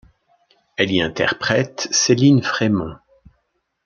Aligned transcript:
Elle 0.77 0.89
y 0.91 0.99
interprète 0.99 1.87
Céline 1.91 2.41
Frémont. 2.41 2.95